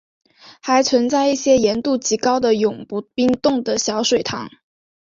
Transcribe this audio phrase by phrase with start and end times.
[0.63, 4.49] 还存在一些盐度极高的永不冰冻的小水塘。